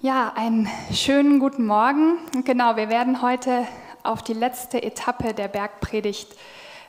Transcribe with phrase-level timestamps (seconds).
[0.00, 2.18] Ja, einen schönen guten Morgen.
[2.44, 3.66] Genau, wir werden heute
[4.04, 6.36] auf die letzte Etappe der Bergpredigt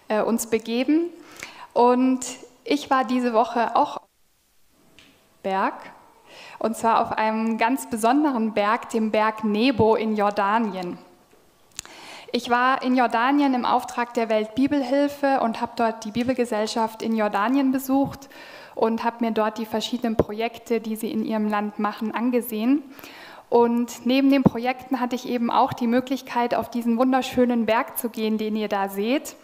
[0.09, 1.09] äh, uns begeben.
[1.73, 2.19] Und
[2.63, 4.01] ich war diese Woche auch
[5.41, 5.73] Berg,
[6.59, 10.99] und zwar auf einem ganz besonderen Berg, dem Berg Nebo in Jordanien.
[12.31, 17.71] Ich war in Jordanien im Auftrag der Weltbibelhilfe und habe dort die Bibelgesellschaft in Jordanien
[17.71, 18.29] besucht
[18.79, 22.81] und habe mir dort die verschiedenen Projekte, die sie in ihrem Land machen, angesehen.
[23.49, 28.09] Und neben den Projekten hatte ich eben auch die Möglichkeit, auf diesen wunderschönen Berg zu
[28.09, 29.35] gehen, den ihr da seht.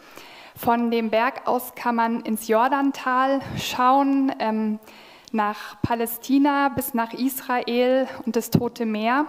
[0.55, 4.79] Von dem Berg aus kann man ins Jordantal schauen, ähm,
[5.34, 9.26] nach Palästina bis nach Israel und das Tote Meer.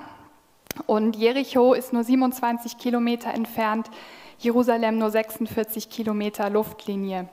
[0.87, 3.91] Und Jericho ist nur 27 Kilometer entfernt,
[4.39, 7.29] Jerusalem nur 46 Kilometer Luftlinie.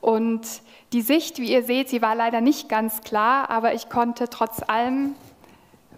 [0.00, 4.28] Und die Sicht, wie ihr seht, sie war leider nicht ganz klar, aber ich konnte
[4.28, 5.14] trotz allem,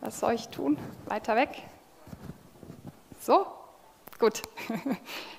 [0.00, 0.76] was soll ich tun?
[1.06, 1.50] Weiter weg?
[3.20, 3.46] So?
[4.18, 4.42] Gut.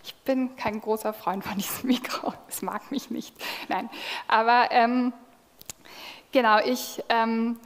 [0.05, 2.33] Ich bin kein großer Freund von diesem Mikro.
[2.47, 3.35] Es mag mich nicht.
[3.67, 3.89] Nein.
[4.27, 5.11] Aber ähm,
[6.31, 7.59] genau, ich ähm,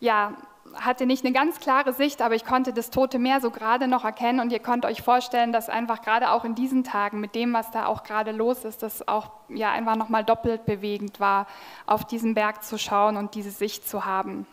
[0.00, 0.36] ja,
[0.74, 4.04] hatte nicht eine ganz klare Sicht, aber ich konnte das Tote Meer so gerade noch
[4.04, 7.52] erkennen und ihr könnt euch vorstellen, dass einfach gerade auch in diesen Tagen mit dem,
[7.52, 11.46] was da auch gerade los ist, das auch ja einfach nochmal doppelt bewegend war,
[11.86, 14.46] auf diesen Berg zu schauen und diese Sicht zu haben.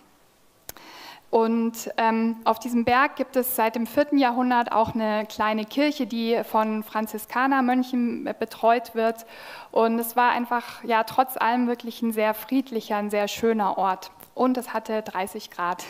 [1.30, 4.18] Und ähm, auf diesem Berg gibt es seit dem 4.
[4.18, 9.28] Jahrhundert auch eine kleine Kirche, die von Franziskanermönchen betreut wird.
[9.72, 14.10] Und es war einfach, ja, trotz allem wirklich ein sehr friedlicher, ein sehr schöner Ort
[14.36, 15.84] und es hatte 30 Grad.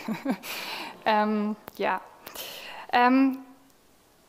[1.04, 2.00] ähm, ja.
[2.92, 3.38] Ähm,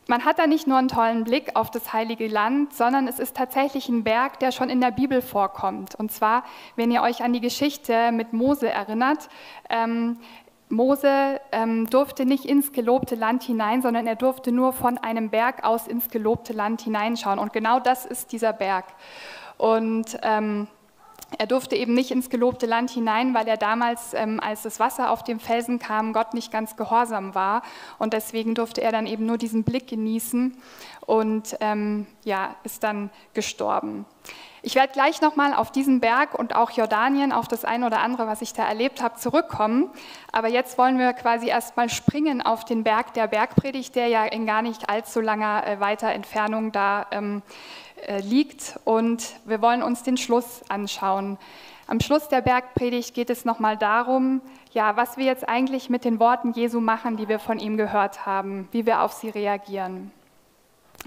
[0.07, 3.35] man hat da nicht nur einen tollen Blick auf das heilige Land, sondern es ist
[3.35, 5.95] tatsächlich ein Berg, der schon in der Bibel vorkommt.
[5.95, 6.43] Und zwar,
[6.75, 9.29] wenn ihr euch an die Geschichte mit Mose erinnert,
[9.69, 10.17] ähm,
[10.67, 15.63] Mose ähm, durfte nicht ins gelobte Land hinein, sondern er durfte nur von einem Berg
[15.63, 17.39] aus ins gelobte Land hineinschauen.
[17.39, 18.85] Und genau das ist dieser Berg.
[19.57, 20.67] Und ähm,
[21.37, 25.11] er durfte eben nicht ins gelobte Land hinein, weil er damals, ähm, als das Wasser
[25.11, 27.63] auf dem Felsen kam, Gott nicht ganz gehorsam war.
[27.99, 30.57] Und deswegen durfte er dann eben nur diesen Blick genießen
[31.05, 34.05] und ähm, ja, ist dann gestorben.
[34.63, 38.27] Ich werde gleich nochmal auf diesen Berg und auch Jordanien, auf das eine oder andere,
[38.27, 39.89] was ich da erlebt habe, zurückkommen.
[40.31, 44.45] Aber jetzt wollen wir quasi erstmal springen auf den Berg der Bergpredigt, der ja in
[44.45, 47.41] gar nicht allzu langer äh, weiter Entfernung da ähm,
[48.05, 48.79] äh, liegt.
[48.85, 51.39] Und wir wollen uns den Schluss anschauen.
[51.87, 54.41] Am Schluss der Bergpredigt geht es nochmal darum,
[54.73, 58.27] ja, was wir jetzt eigentlich mit den Worten Jesu machen, die wir von ihm gehört
[58.27, 60.11] haben, wie wir auf sie reagieren.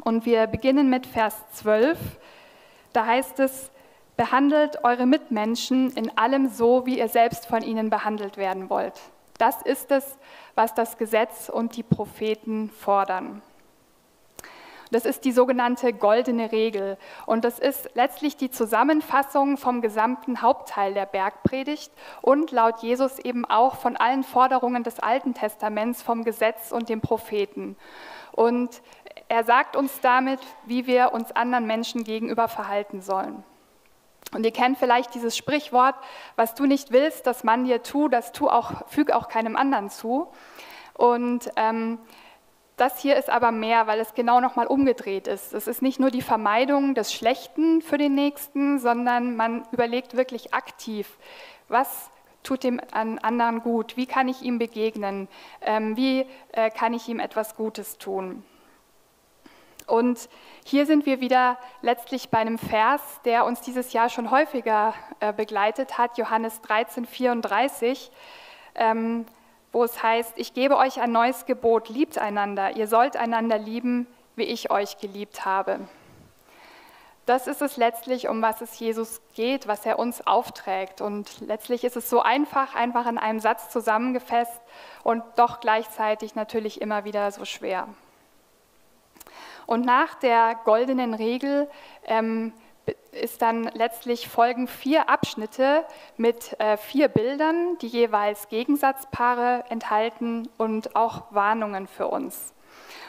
[0.02, 1.96] Und wir beginnen mit Vers 12.
[2.94, 3.70] Da heißt es,
[4.16, 8.98] behandelt eure Mitmenschen in allem so, wie ihr selbst von ihnen behandelt werden wollt.
[9.36, 10.16] Das ist es,
[10.54, 13.42] was das Gesetz und die Propheten fordern.
[14.92, 16.98] Das ist die sogenannte goldene Regel.
[17.26, 21.90] Und das ist letztlich die Zusammenfassung vom gesamten Hauptteil der Bergpredigt
[22.22, 27.00] und laut Jesus eben auch von allen Forderungen des Alten Testaments vom Gesetz und den
[27.00, 27.76] Propheten.
[28.30, 28.82] Und
[29.28, 33.44] er sagt uns damit, wie wir uns anderen Menschen gegenüber verhalten sollen.
[34.32, 35.94] Und ihr kennt vielleicht dieses Sprichwort,
[36.36, 39.90] was du nicht willst, dass man dir tu, das tu auch, füg auch keinem anderen
[39.90, 40.28] zu.
[40.94, 41.98] Und ähm,
[42.76, 45.54] das hier ist aber mehr, weil es genau nochmal umgedreht ist.
[45.54, 50.52] Es ist nicht nur die Vermeidung des Schlechten für den Nächsten, sondern man überlegt wirklich
[50.52, 51.18] aktiv,
[51.68, 52.10] was
[52.42, 55.28] tut dem anderen gut, wie kann ich ihm begegnen,
[55.62, 58.44] ähm, wie äh, kann ich ihm etwas Gutes tun.
[59.86, 60.28] Und
[60.64, 65.32] hier sind wir wieder letztlich bei einem Vers, der uns dieses Jahr schon häufiger äh,
[65.32, 68.10] begleitet hat, Johannes 13, 34
[69.74, 74.06] wo es heißt, ich gebe euch ein neues Gebot, liebt einander, ihr sollt einander lieben,
[74.36, 75.80] wie ich euch geliebt habe.
[77.26, 81.00] Das ist es letztlich, um was es Jesus geht, was er uns aufträgt.
[81.00, 84.60] Und letztlich ist es so einfach, einfach in einem Satz zusammengefasst
[85.02, 87.88] und doch gleichzeitig natürlich immer wieder so schwer.
[89.66, 91.68] Und nach der goldenen Regel
[92.06, 92.52] ähm,
[93.12, 95.84] ist dann letztlich folgen vier Abschnitte
[96.16, 102.52] mit äh, vier Bildern, die jeweils Gegensatzpaare enthalten und auch Warnungen für uns.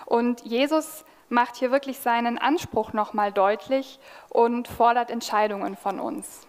[0.06, 4.00] Und Jesus macht hier wirklich seinen Anspruch nochmal deutlich
[4.30, 6.48] und fordert Entscheidungen von uns.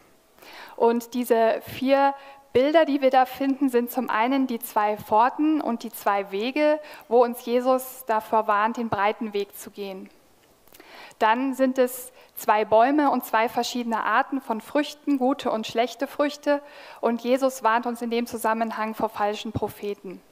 [0.76, 2.14] Und diese vier
[2.56, 6.80] Bilder, die wir da finden, sind zum einen die zwei Pforten und die zwei Wege,
[7.06, 10.08] wo uns Jesus davor warnt, den breiten Weg zu gehen.
[11.18, 16.62] Dann sind es zwei Bäume und zwei verschiedene Arten von Früchten, gute und schlechte Früchte.
[17.02, 20.22] Und Jesus warnt uns in dem Zusammenhang vor falschen Propheten.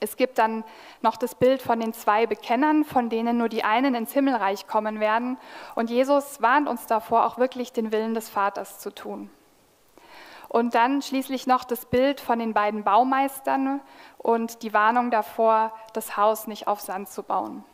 [0.00, 0.64] Es gibt dann
[1.00, 5.00] noch das Bild von den zwei Bekennern, von denen nur die einen ins Himmelreich kommen
[5.00, 5.38] werden.
[5.76, 9.30] Und Jesus warnt uns davor, auch wirklich den Willen des Vaters zu tun.
[10.52, 13.80] Und dann schließlich noch das Bild von den beiden Baumeistern
[14.18, 17.64] und die Warnung davor, das Haus nicht auf Sand zu bauen.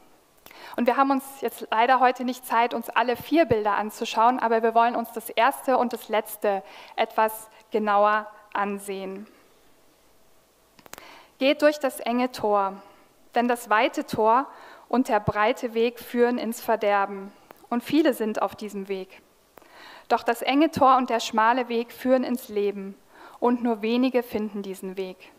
[0.77, 4.63] Und wir haben uns jetzt leider heute nicht Zeit, uns alle vier Bilder anzuschauen, aber
[4.63, 6.63] wir wollen uns das erste und das letzte
[6.95, 9.27] etwas genauer ansehen.
[11.39, 12.75] Geht durch das enge Tor,
[13.35, 14.47] denn das weite Tor
[14.89, 17.33] und der breite Weg führen ins Verderben,
[17.71, 19.21] und viele sind auf diesem Weg.
[20.09, 22.95] Doch das enge Tor und der schmale Weg führen ins Leben,
[23.41, 25.33] und nur wenige finden diesen Weg.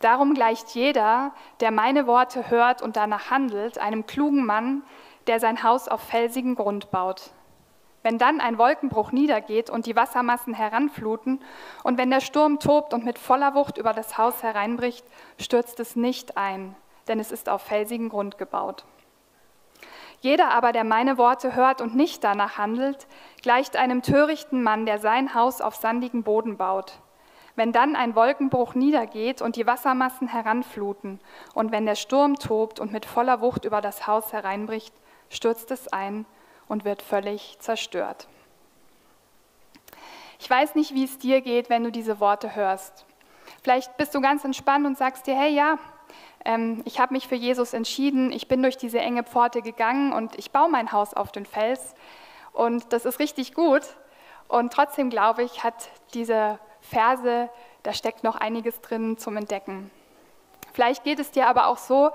[0.00, 4.82] Darum gleicht jeder, der meine Worte hört und danach handelt, einem klugen Mann,
[5.26, 7.30] der sein Haus auf felsigen Grund baut.
[8.04, 11.40] Wenn dann ein Wolkenbruch niedergeht und die Wassermassen heranfluten
[11.82, 15.04] und wenn der Sturm tobt und mit voller Wucht über das Haus hereinbricht,
[15.38, 16.76] stürzt es nicht ein,
[17.08, 18.84] denn es ist auf felsigen Grund gebaut.
[20.20, 23.06] Jeder aber, der meine Worte hört und nicht danach handelt,
[23.42, 26.98] gleicht einem törichten Mann, der sein Haus auf sandigen Boden baut.
[27.54, 31.20] Wenn dann ein Wolkenbruch niedergeht und die Wassermassen heranfluten
[31.54, 34.94] und wenn der Sturm tobt und mit voller Wucht über das Haus hereinbricht,
[35.28, 36.24] stürzt es ein
[36.68, 38.28] und wird völlig zerstört.
[40.40, 43.06] Ich weiß nicht, wie es dir geht, wenn du diese Worte hörst.
[43.62, 45.78] Vielleicht bist du ganz entspannt und sagst dir, hey ja,
[46.48, 50.36] ähm, ich habe mich für Jesus entschieden, ich bin durch diese enge Pforte gegangen und
[50.38, 51.94] ich baue mein Haus auf den Fels.
[52.54, 53.82] Und das ist richtig gut.
[54.48, 57.50] Und trotzdem glaube ich, hat diese Verse,
[57.82, 59.90] da steckt noch einiges drin zum Entdecken.
[60.72, 62.12] Vielleicht geht es dir aber auch so,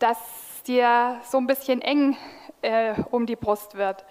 [0.00, 0.18] dass
[0.66, 2.16] dir so ein bisschen eng
[2.62, 4.04] äh, um die Brust wird,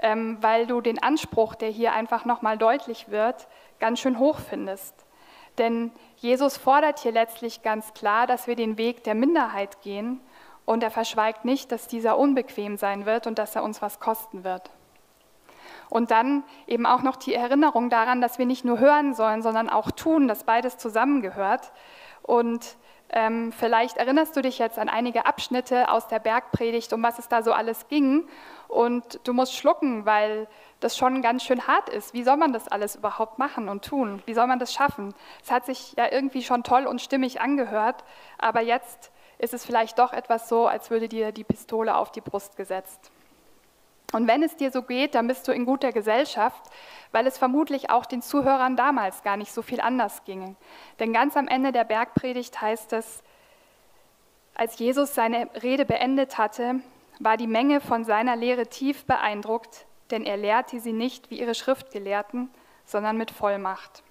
[0.00, 3.46] ähm, weil du den Anspruch, der hier einfach nochmal deutlich wird,
[3.78, 5.05] ganz schön hoch findest.
[5.58, 10.20] Denn Jesus fordert hier letztlich ganz klar, dass wir den Weg der Minderheit gehen
[10.64, 14.44] und er verschweigt nicht, dass dieser unbequem sein wird und dass er uns was kosten
[14.44, 14.70] wird.
[15.88, 19.70] Und dann eben auch noch die Erinnerung daran, dass wir nicht nur hören sollen, sondern
[19.70, 21.72] auch tun, dass beides zusammengehört.
[22.22, 22.76] Und
[23.10, 27.28] ähm, vielleicht erinnerst du dich jetzt an einige Abschnitte aus der Bergpredigt, um was es
[27.28, 28.28] da so alles ging.
[28.68, 30.48] Und du musst schlucken, weil
[30.80, 32.14] das schon ganz schön hart ist.
[32.14, 34.22] Wie soll man das alles überhaupt machen und tun?
[34.26, 35.14] Wie soll man das schaffen?
[35.42, 38.04] Es hat sich ja irgendwie schon toll und stimmig angehört,
[38.38, 42.20] aber jetzt ist es vielleicht doch etwas so, als würde dir die Pistole auf die
[42.20, 43.10] Brust gesetzt.
[44.12, 46.62] Und wenn es dir so geht, dann bist du in guter Gesellschaft,
[47.12, 50.56] weil es vermutlich auch den Zuhörern damals gar nicht so viel anders ging.
[51.00, 53.22] Denn ganz am Ende der Bergpredigt heißt es,
[54.54, 56.76] als Jesus seine Rede beendet hatte,
[57.18, 61.54] war die Menge von seiner Lehre tief beeindruckt, denn er lehrte sie nicht wie ihre
[61.54, 62.50] Schriftgelehrten,
[62.84, 64.02] sondern mit Vollmacht.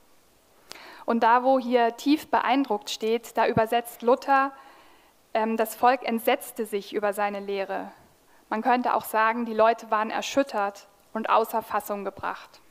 [1.06, 4.52] Und da, wo hier tief beeindruckt steht, da übersetzt Luther,
[5.34, 7.92] ähm, das Volk entsetzte sich über seine Lehre.
[8.50, 12.62] Man könnte auch sagen, die Leute waren erschüttert und außer Fassung gebracht.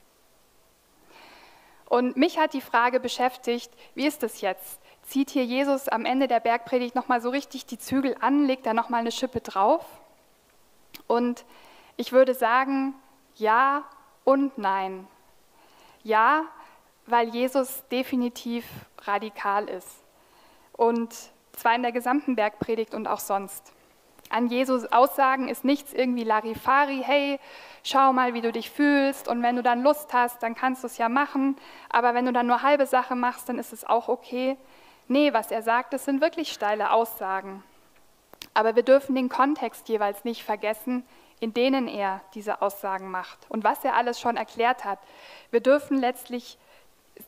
[1.87, 4.80] Und mich hat die Frage beschäftigt, wie ist es jetzt?
[5.02, 8.75] Zieht hier Jesus am Ende der Bergpredigt nochmal so richtig die Zügel an, legt da
[8.75, 9.84] nochmal eine Schippe drauf?
[11.06, 11.44] Und
[11.96, 12.94] ich würde sagen,
[13.36, 13.84] ja
[14.24, 15.06] und nein.
[16.02, 16.44] Ja,
[17.06, 18.64] weil Jesus definitiv
[19.02, 20.02] radikal ist.
[20.72, 21.14] Und
[21.52, 23.73] zwar in der gesamten Bergpredigt und auch sonst.
[24.30, 27.38] An Jesus Aussagen ist nichts irgendwie Larifari, hey,
[27.84, 30.87] schau mal, wie du dich fühlst und wenn du dann Lust hast, dann kannst du
[30.87, 31.56] es ja machen,
[31.90, 34.56] aber wenn du dann nur halbe Sache machst, dann ist es auch okay.
[35.06, 37.62] Nee, was er sagt, das sind wirklich steile Aussagen.
[38.54, 41.04] Aber wir dürfen den Kontext jeweils nicht vergessen,
[41.40, 45.00] in denen er diese Aussagen macht und was er alles schon erklärt hat.
[45.50, 46.58] Wir dürfen letztlich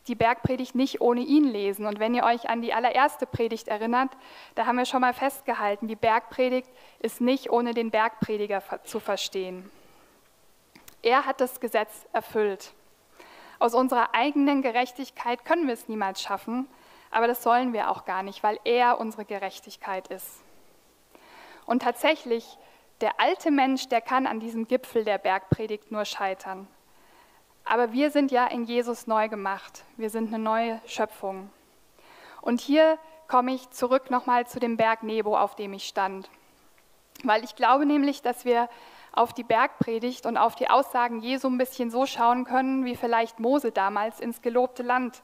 [0.09, 1.87] die Bergpredigt nicht ohne ihn lesen.
[1.87, 4.11] Und wenn ihr euch an die allererste Predigt erinnert,
[4.55, 9.71] da haben wir schon mal festgehalten, die Bergpredigt ist nicht ohne den Bergprediger zu verstehen.
[11.03, 12.73] Er hat das Gesetz erfüllt.
[13.59, 16.69] Aus unserer eigenen Gerechtigkeit können wir es niemals schaffen,
[17.11, 20.43] aber das sollen wir auch gar nicht, weil er unsere Gerechtigkeit ist.
[21.67, 22.57] Und tatsächlich,
[23.01, 26.67] der alte Mensch, der kann an diesem Gipfel der Bergpredigt nur scheitern.
[27.65, 29.85] Aber wir sind ja in Jesus neu gemacht.
[29.97, 31.51] Wir sind eine neue Schöpfung.
[32.41, 36.31] Und hier komme ich zurück nochmal zu dem Berg Nebo, auf dem ich stand.
[37.25, 38.69] Weil ich glaube nämlich, dass wir
[39.13, 43.41] auf die Bergpredigt und auf die Aussagen Jesu ein bisschen so schauen können, wie vielleicht
[43.41, 45.23] Mose damals ins gelobte Land.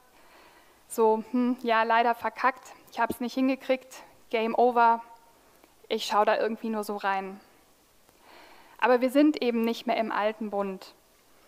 [0.87, 5.01] So, hm, ja, leider verkackt, ich habe es nicht hingekriegt, Game over,
[5.87, 7.39] ich schaue da irgendwie nur so rein.
[8.79, 10.93] Aber wir sind eben nicht mehr im alten Bund.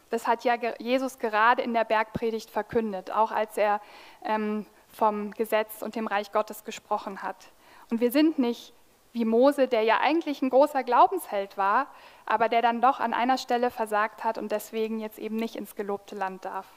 [0.10, 3.82] Das hat ja Jesus gerade in der Bergpredigt verkündet, auch als er
[4.24, 7.52] ähm, vom Gesetz und dem Reich Gottes gesprochen hat.
[7.92, 8.74] Und wir sind nicht
[9.12, 11.88] wie Mose, der ja eigentlich ein großer Glaubensheld war,
[12.26, 15.76] aber der dann doch an einer Stelle versagt hat und deswegen jetzt eben nicht ins
[15.76, 16.68] gelobte Land darf.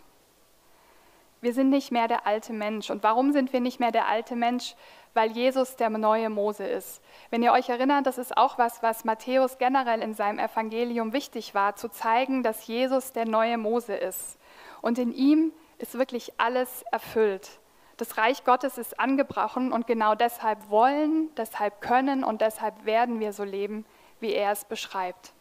[1.41, 2.91] Wir sind nicht mehr der alte Mensch.
[2.91, 4.75] Und warum sind wir nicht mehr der alte Mensch?
[5.15, 7.01] Weil Jesus der neue Mose ist.
[7.31, 11.55] Wenn ihr euch erinnert, das ist auch was, was Matthäus generell in seinem Evangelium wichtig
[11.55, 14.39] war, zu zeigen, dass Jesus der neue Mose ist.
[14.83, 17.61] Und in ihm ist wirklich alles erfüllt.
[17.97, 23.33] Das Reich Gottes ist angebrochen und genau deshalb wollen, deshalb können und deshalb werden wir
[23.33, 23.85] so leben,
[24.21, 25.33] wie er es beschreibt.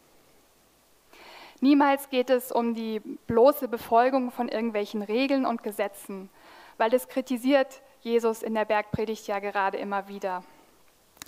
[1.59, 6.29] Niemals geht es um die bloße Befolgung von irgendwelchen Regeln und Gesetzen,
[6.77, 10.43] weil das kritisiert Jesus in der Bergpredigt ja gerade immer wieder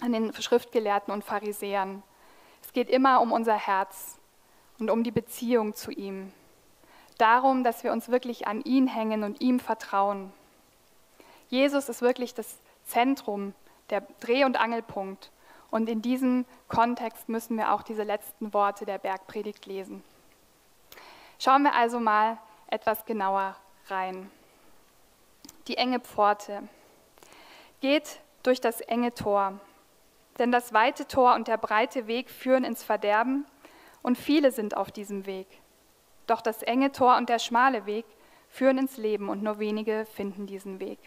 [0.02, 2.04] an den Schriftgelehrten und Pharisäern.
[2.64, 4.18] Es geht immer um unser Herz
[4.78, 6.32] und um die Beziehung zu ihm.
[7.18, 10.32] Darum, dass wir uns wirklich an ihn hängen und ihm vertrauen.
[11.50, 13.54] Jesus ist wirklich das Zentrum,
[13.90, 15.32] der Dreh- und Angelpunkt.
[15.72, 20.04] Und in diesem Kontext müssen wir auch diese letzten Worte der Bergpredigt lesen.
[21.42, 23.56] Schauen wir also mal etwas genauer
[23.88, 24.30] rein.
[25.70, 26.64] Die enge Pforte.
[27.80, 29.58] Geht durch das enge Tor.
[30.38, 33.46] Denn das weite Tor und der breite Weg führen ins Verderben
[34.02, 35.48] und viele sind auf diesem Weg.
[36.28, 38.06] Doch das enge Tor und der schmale Weg
[38.50, 41.00] führen ins Leben und nur wenige finden diesen Weg.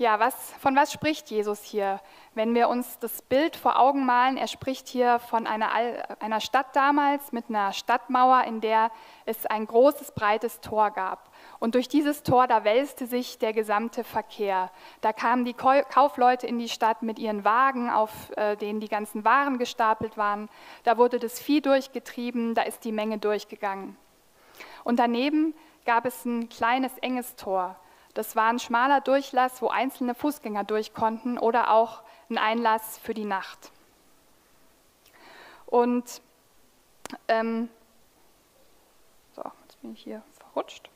[0.00, 2.00] Ja, was, von was spricht Jesus hier?
[2.32, 5.68] Wenn wir uns das Bild vor Augen malen, er spricht hier von einer,
[6.20, 8.90] einer Stadt damals mit einer Stadtmauer, in der
[9.26, 11.30] es ein großes, breites Tor gab.
[11.58, 14.70] Und durch dieses Tor, da wälzte sich der gesamte Verkehr.
[15.02, 19.26] Da kamen die Kaufleute in die Stadt mit ihren Wagen, auf äh, denen die ganzen
[19.26, 20.48] Waren gestapelt waren.
[20.82, 23.98] Da wurde das Vieh durchgetrieben, da ist die Menge durchgegangen.
[24.82, 25.52] Und daneben
[25.84, 27.76] gab es ein kleines, enges Tor.
[28.20, 33.14] Das war ein schmaler Durchlass, wo einzelne Fußgänger durch konnten oder auch ein Einlass für
[33.14, 33.72] die Nacht.
[35.64, 36.20] Und
[37.28, 37.70] ähm,
[39.34, 40.90] so, jetzt bin ich hier verrutscht.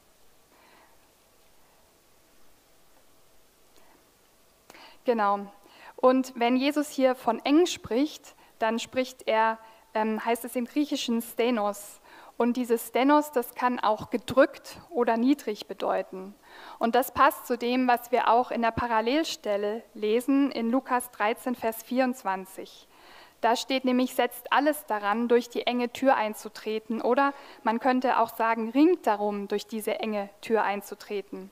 [5.06, 5.46] Genau.
[5.96, 9.58] Und wenn Jesus hier von eng spricht, dann spricht er,
[9.94, 12.02] ähm, heißt es im Griechischen Stenos.
[12.36, 16.34] Und dieses Stenos, das kann auch gedrückt oder niedrig bedeuten.
[16.78, 21.54] Und das passt zu dem, was wir auch in der Parallelstelle lesen in Lukas 13,
[21.54, 22.88] Vers 24.
[23.40, 27.02] Da steht nämlich, setzt alles daran, durch die enge Tür einzutreten.
[27.02, 31.50] Oder man könnte auch sagen, ringt darum, durch diese enge Tür einzutreten.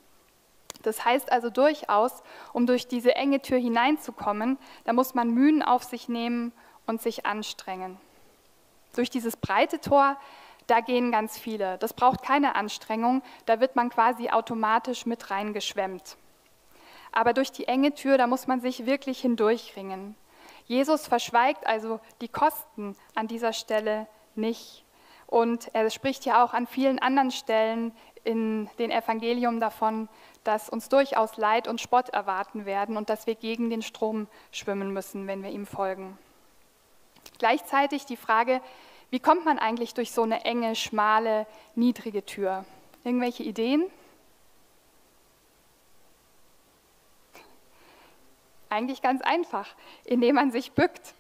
[0.83, 2.23] Das heißt also durchaus,
[2.53, 6.53] um durch diese enge Tür hineinzukommen, da muss man Mühen auf sich nehmen
[6.87, 8.01] und sich anstrengen.
[8.97, 10.17] Durch dieses breite Tor,
[10.67, 11.79] da gehen ganz viele.
[11.79, 16.17] Das braucht keine Anstrengung, da wird man quasi automatisch mit reingeschwemmt.
[17.13, 20.17] Aber durch die enge Tür, da muss man sich wirklich hindurchringen.
[20.65, 24.85] Jesus verschweigt also die Kosten an dieser Stelle nicht.
[25.27, 27.93] Und er spricht ja auch an vielen anderen Stellen
[28.25, 30.09] in den Evangelium davon,
[30.45, 34.93] dass uns durchaus Leid und Spott erwarten werden und dass wir gegen den Strom schwimmen
[34.93, 36.19] müssen, wenn wir ihm folgen.
[37.39, 38.61] Gleichzeitig die Frage,
[39.13, 42.65] wie kommt man eigentlich durch so eine enge, schmale, niedrige Tür?
[43.05, 43.85] Irgendwelche Ideen?
[48.71, 49.69] Eigentlich ganz einfach,
[50.07, 51.13] indem man sich bückt.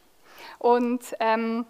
[0.58, 1.66] Und ähm,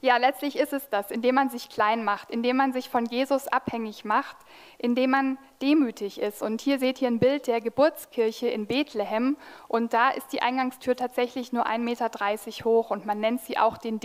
[0.00, 3.46] ja, letztlich ist es das, indem man sich klein macht, indem man sich von Jesus
[3.46, 4.36] abhängig macht,
[4.78, 6.42] indem man demütig ist.
[6.42, 9.36] Und hier seht ihr ein Bild der Geburtskirche in Bethlehem.
[9.68, 13.78] Und da ist die Eingangstür tatsächlich nur 1,30 Meter hoch und man nennt sie auch
[13.78, 14.00] den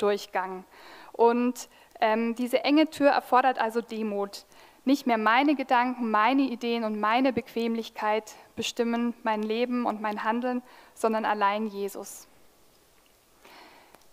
[0.00, 0.64] Demutsdurchgang.
[1.12, 1.68] Und
[2.00, 4.44] ähm, diese enge Tür erfordert also Demut.
[4.84, 10.62] Nicht mehr meine Gedanken, meine Ideen und meine Bequemlichkeit bestimmen mein Leben und mein Handeln,
[10.94, 12.26] sondern allein Jesus.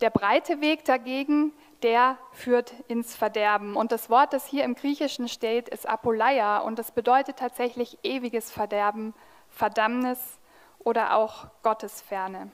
[0.02, 1.52] Der breite Weg dagegen,
[1.82, 3.74] der führt ins Verderben.
[3.76, 8.50] Und das Wort, das hier im Griechischen steht, ist Apoleia und das bedeutet tatsächlich ewiges
[8.50, 9.14] Verderben,
[9.48, 10.38] Verdammnis
[10.78, 12.50] oder auch Gottesferne.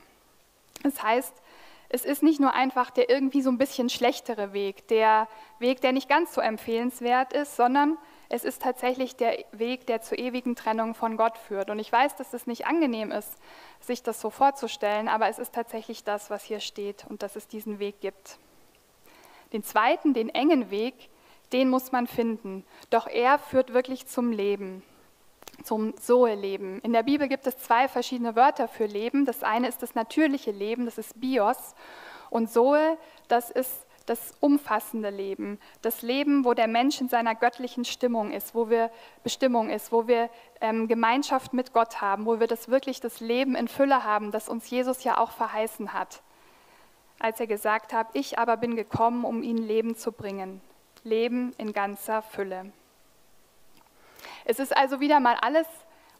[0.84, 1.34] Das heißt,
[1.94, 5.28] es ist nicht nur einfach der irgendwie so ein bisschen schlechtere Weg, der
[5.60, 7.96] Weg, der nicht ganz so empfehlenswert ist, sondern
[8.28, 11.70] es ist tatsächlich der Weg, der zur ewigen Trennung von Gott führt.
[11.70, 13.36] Und ich weiß, dass es nicht angenehm ist,
[13.78, 17.46] sich das so vorzustellen, aber es ist tatsächlich das, was hier steht und dass es
[17.46, 18.38] diesen Weg gibt.
[19.52, 21.10] Den zweiten, den engen Weg,
[21.52, 22.64] den muss man finden.
[22.90, 24.82] Doch er führt wirklich zum Leben,
[25.62, 26.80] zum Zoe-Leben.
[26.80, 29.24] In der Bibel gibt es zwei verschiedene Wörter für Leben.
[29.24, 31.74] Das eine ist das natürliche Leben, das ist Bios.
[32.30, 37.84] Und Zoe, das ist das umfassende Leben, das Leben, wo der Mensch in seiner göttlichen
[37.84, 38.90] Stimmung ist, wo wir
[39.22, 40.28] Bestimmung ist, wo wir
[40.60, 44.48] ähm, Gemeinschaft mit Gott haben, wo wir das wirklich das Leben in Fülle haben, das
[44.48, 46.22] uns Jesus ja auch verheißen hat,
[47.18, 50.60] als er gesagt hat, ich aber bin gekommen, um ihnen Leben zu bringen,
[51.02, 52.72] Leben in ganzer Fülle.
[54.44, 55.66] Es ist also wieder mal alles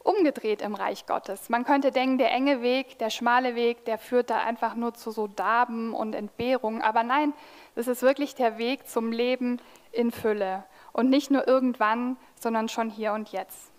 [0.05, 1.49] umgedreht im Reich Gottes.
[1.49, 5.09] Man könnte denken, der enge Weg, der schmale Weg, der führt da einfach nur zu
[5.09, 6.81] so Darben und Entbehrungen.
[6.83, 7.33] Aber nein,
[7.73, 9.59] das ist wirklich der Weg zum Leben
[9.91, 10.63] in Fülle.
[10.93, 13.71] Und nicht nur irgendwann, sondern schon hier und jetzt.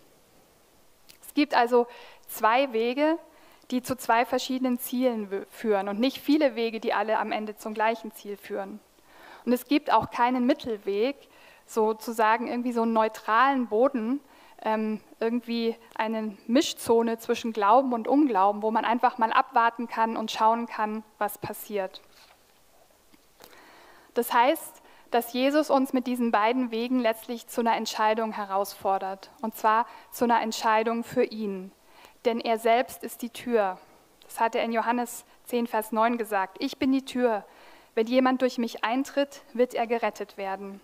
[1.22, 1.86] Es gibt also
[2.26, 3.18] zwei Wege,
[3.70, 7.72] die zu zwei verschiedenen Zielen führen und nicht viele Wege, die alle am Ende zum
[7.72, 8.80] gleichen Ziel führen.
[9.44, 11.16] Und es gibt auch keinen Mittelweg,
[11.66, 14.20] sozusagen irgendwie so einen neutralen Boden,
[14.62, 20.30] ähm, irgendwie eine Mischzone zwischen Glauben und Unglauben, wo man einfach mal abwarten kann und
[20.30, 22.00] schauen kann, was passiert.
[24.14, 29.54] Das heißt, dass Jesus uns mit diesen beiden Wegen letztlich zu einer Entscheidung herausfordert, und
[29.54, 31.70] zwar zu einer Entscheidung für ihn.
[32.24, 33.78] Denn er selbst ist die Tür.
[34.24, 36.56] Das hat er in Johannes 10, Vers 9 gesagt.
[36.60, 37.44] Ich bin die Tür.
[37.94, 40.80] Wenn jemand durch mich eintritt, wird er gerettet werden.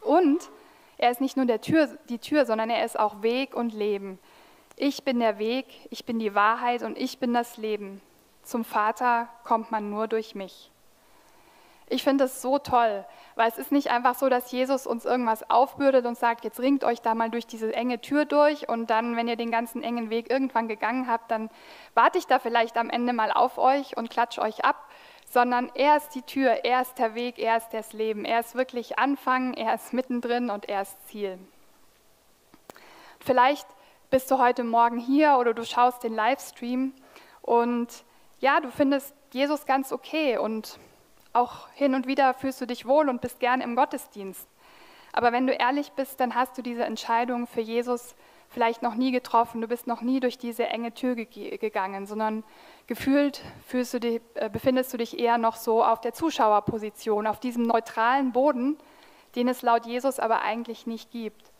[0.00, 0.50] Und
[0.96, 4.18] er ist nicht nur der Tür, die Tür, sondern er ist auch Weg und Leben.
[4.76, 8.00] Ich bin der Weg, ich bin die Wahrheit und ich bin das Leben.
[8.42, 10.70] Zum Vater kommt man nur durch mich.
[11.90, 15.48] Ich finde das so toll, weil es ist nicht einfach so, dass Jesus uns irgendwas
[15.48, 19.16] aufbürdet und sagt, jetzt ringt euch da mal durch diese enge Tür durch und dann,
[19.16, 21.48] wenn ihr den ganzen engen Weg irgendwann gegangen habt, dann
[21.94, 24.87] warte ich da vielleicht am Ende mal auf euch und klatsche euch ab,
[25.30, 28.24] sondern er ist die Tür, er ist der Weg, er ist das Leben.
[28.24, 31.38] Er ist wirklich Anfang, er ist mittendrin und er ist Ziel.
[33.20, 33.66] Vielleicht
[34.10, 36.94] bist du heute Morgen hier oder du schaust den Livestream
[37.42, 38.04] und
[38.40, 40.78] ja, du findest Jesus ganz okay und
[41.34, 44.48] auch hin und wieder fühlst du dich wohl und bist gern im Gottesdienst.
[45.12, 48.14] Aber wenn du ehrlich bist, dann hast du diese Entscheidung für Jesus
[48.48, 52.44] vielleicht noch nie getroffen, du bist noch nie durch diese enge Tür ge gegangen, sondern
[52.86, 57.64] gefühlt du dich, äh, befindest du dich eher noch so auf der Zuschauerposition, auf diesem
[57.64, 58.78] neutralen Boden,
[59.36, 61.52] den es laut Jesus aber eigentlich nicht gibt.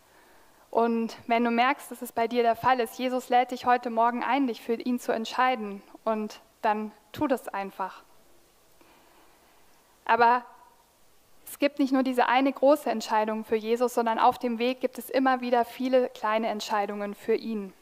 [0.70, 3.90] Und wenn du merkst, dass es bei dir der Fall ist, Jesus lädt dich heute
[3.90, 8.02] Morgen ein, dich für ihn zu entscheiden und dann tu das einfach.
[10.04, 10.44] Aber
[11.50, 14.98] es gibt nicht nur diese eine große Entscheidung für Jesus, sondern auf dem Weg gibt
[14.98, 17.72] es immer wieder viele kleine Entscheidungen für ihn.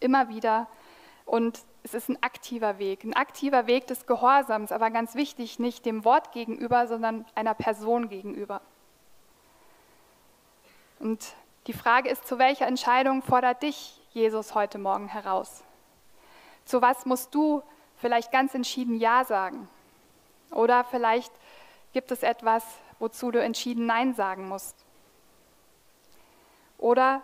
[0.00, 0.66] Immer wieder.
[1.26, 5.84] Und es ist ein aktiver Weg, ein aktiver Weg des Gehorsams, aber ganz wichtig, nicht
[5.84, 8.62] dem Wort gegenüber, sondern einer Person gegenüber.
[10.98, 11.34] Und
[11.66, 15.62] die Frage ist, zu welcher Entscheidung fordert dich Jesus heute Morgen heraus?
[16.64, 17.62] Zu was musst du
[17.96, 19.68] vielleicht ganz entschieden Ja sagen?
[20.50, 21.32] Oder vielleicht
[21.92, 22.64] Gibt es etwas,
[22.98, 24.76] wozu du entschieden Nein sagen musst?
[26.78, 27.22] Oder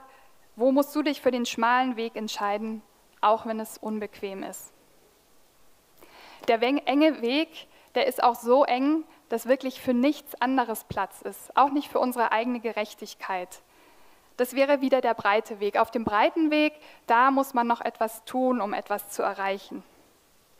[0.56, 2.82] wo musst du dich für den schmalen Weg entscheiden,
[3.20, 4.72] auch wenn es unbequem ist?
[6.48, 11.56] Der enge Weg, der ist auch so eng, dass wirklich für nichts anderes Platz ist,
[11.56, 13.62] auch nicht für unsere eigene Gerechtigkeit.
[14.36, 15.76] Das wäre wieder der breite Weg.
[15.78, 16.72] Auf dem breiten Weg,
[17.06, 19.82] da muss man noch etwas tun, um etwas zu erreichen.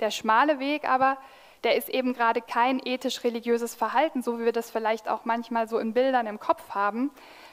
[0.00, 1.16] Der schmale Weg aber,
[1.64, 5.78] der ist eben gerade kein ethisch-religiöses Verhalten, so wie wir das vielleicht auch manchmal so
[5.78, 7.10] in Bildern im Kopf haben.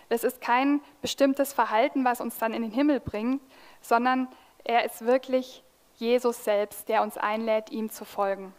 [0.10, 3.42] Das ist kein bestimmtes Verhalten, was uns dann in den Himmel bringt,
[3.82, 4.28] sondern
[4.64, 5.64] er ist wirklich
[5.96, 8.54] Jesus selbst, der uns einlädt, ihm zu folgen.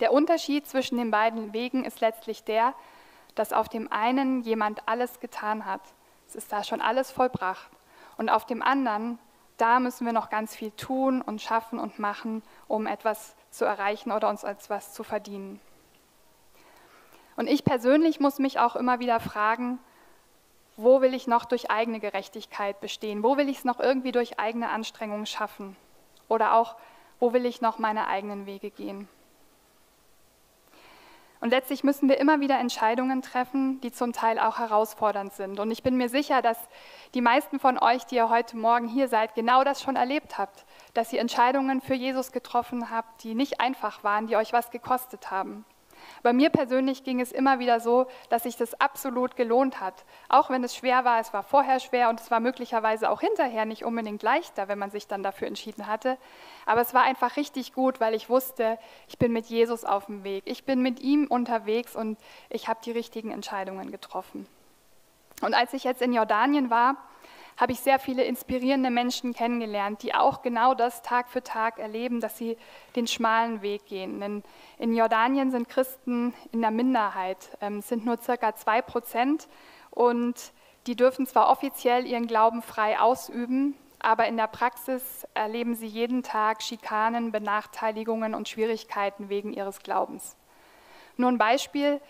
[0.00, 2.74] Der Unterschied zwischen den beiden Wegen ist letztlich der,
[3.34, 5.80] dass auf dem einen jemand alles getan hat.
[6.28, 7.70] Es ist da schon alles vollbracht.
[8.16, 9.18] Und auf dem anderen,
[9.56, 14.12] da müssen wir noch ganz viel tun und schaffen und machen, um etwas zu erreichen
[14.12, 15.60] oder uns als was zu verdienen.
[17.36, 19.78] Und ich persönlich muss mich auch immer wieder fragen,
[20.76, 23.22] wo will ich noch durch eigene Gerechtigkeit bestehen?
[23.22, 25.76] Wo will ich es noch irgendwie durch eigene Anstrengungen schaffen?
[26.28, 26.76] Oder auch,
[27.18, 29.08] wo will ich noch meine eigenen Wege gehen?
[31.46, 35.60] Und letztlich müssen wir immer wieder Entscheidungen treffen, die zum Teil auch herausfordernd sind.
[35.60, 36.58] Und ich bin mir sicher, dass
[37.14, 40.66] die meisten von euch, die ihr heute Morgen hier seid, genau das schon erlebt habt,
[40.92, 45.30] dass ihr Entscheidungen für Jesus getroffen habt, die nicht einfach waren, die euch was gekostet
[45.30, 45.64] haben.
[46.22, 50.04] Bei mir persönlich ging es immer wieder so, dass sich das absolut gelohnt hat.
[50.28, 53.64] Auch wenn es schwer war, es war vorher schwer und es war möglicherweise auch hinterher
[53.64, 56.18] nicht unbedingt leichter, wenn man sich dann dafür entschieden hatte.
[56.64, 60.24] Aber es war einfach richtig gut, weil ich wusste, ich bin mit Jesus auf dem
[60.24, 60.42] Weg.
[60.46, 62.18] Ich bin mit ihm unterwegs und
[62.50, 64.46] ich habe die richtigen Entscheidungen getroffen.
[65.42, 66.96] Und als ich jetzt in Jordanien war,
[67.56, 72.20] habe ich sehr viele inspirierende Menschen kennengelernt, die auch genau das Tag für Tag erleben,
[72.20, 72.56] dass sie
[72.96, 74.20] den schmalen Weg gehen.
[74.20, 74.42] Denn
[74.78, 79.48] in Jordanien sind Christen in der Minderheit, ähm, sind nur circa zwei Prozent
[79.90, 80.52] und
[80.86, 86.22] die dürfen zwar offiziell ihren Glauben frei ausüben, aber in der Praxis erleben sie jeden
[86.22, 90.36] Tag Schikanen, Benachteiligungen und Schwierigkeiten wegen ihres Glaubens.
[91.16, 92.00] Nur ein Beispiel,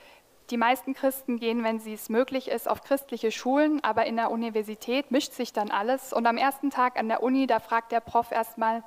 [0.50, 5.10] die meisten Christen gehen, wenn es möglich ist, auf christliche Schulen, aber in der Universität
[5.10, 6.12] mischt sich dann alles.
[6.12, 8.84] Und am ersten Tag an der Uni, da fragt der Prof erstmal,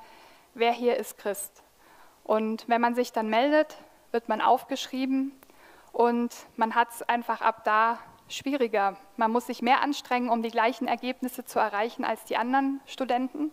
[0.54, 1.64] wer hier ist Christ.
[2.24, 3.78] Und wenn man sich dann meldet,
[4.12, 5.34] wird man aufgeschrieben
[5.92, 8.96] und man hat es einfach ab da schwieriger.
[9.18, 13.52] Man muss sich mehr anstrengen, um die gleichen Ergebnisse zu erreichen als die anderen Studenten.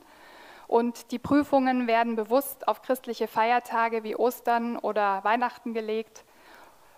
[0.68, 6.25] Und die Prüfungen werden bewusst auf christliche Feiertage wie Ostern oder Weihnachten gelegt.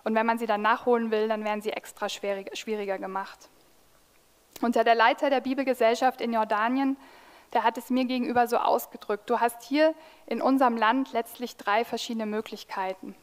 [0.03, 3.49] Und wenn man sie dann nachholen will, dann werden sie extra schwieriger gemacht.
[4.61, 6.97] Und der Leiter der Bibelgesellschaft in Jordanien,
[7.53, 9.29] der hat es mir gegenüber so ausgedrückt.
[9.29, 9.93] Du hast hier
[10.25, 13.15] in unserem Land letztlich drei verschiedene Möglichkeiten.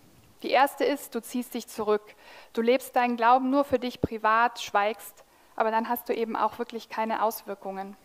[0.43, 2.15] Die erste ist, du ziehst dich zurück.
[2.53, 6.59] Du lebst deinen Glauben nur für dich privat, schweigst, aber dann hast du eben auch
[6.59, 7.97] wirklich keine Auswirkungen.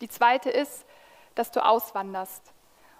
[0.00, 0.86] Die zweite ist,
[1.34, 2.52] dass du auswanderst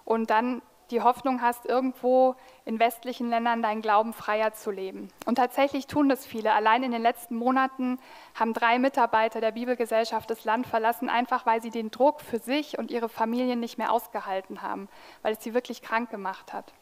[0.05, 5.09] und dann die Hoffnung hast, irgendwo in westlichen Ländern deinen Glauben freier zu leben.
[5.25, 6.53] Und tatsächlich tun das viele.
[6.53, 7.99] Allein in den letzten Monaten
[8.35, 12.77] haben drei Mitarbeiter der Bibelgesellschaft das Land verlassen, einfach weil sie den Druck für sich
[12.77, 14.89] und ihre Familien nicht mehr ausgehalten haben,
[15.21, 16.73] weil es sie wirklich krank gemacht hat.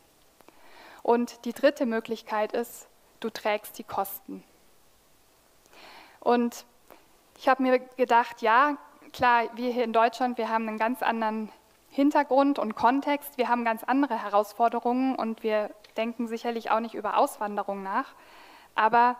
[1.03, 2.87] Und die dritte Möglichkeit ist,
[3.19, 4.43] du trägst die Kosten.
[6.19, 6.65] Und
[7.37, 8.77] ich habe mir gedacht, ja,
[9.13, 11.49] klar, wir hier in Deutschland, wir haben einen ganz anderen
[11.89, 13.37] Hintergrund und Kontext.
[13.37, 18.13] Wir haben ganz andere Herausforderungen und wir denken sicherlich auch nicht über Auswanderung nach.
[18.75, 19.17] Aber